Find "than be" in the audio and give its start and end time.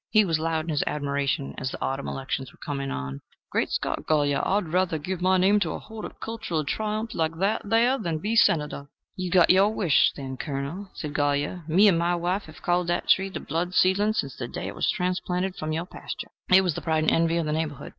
7.99-8.35